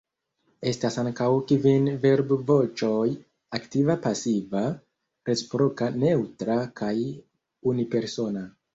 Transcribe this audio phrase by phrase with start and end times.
[0.69, 3.03] Estas ankaŭ kvin verbvoĉoj:
[3.59, 4.65] aktiva, pasiva,
[5.31, 6.95] reciproka, neŭtra kaj
[7.75, 8.49] unipersona.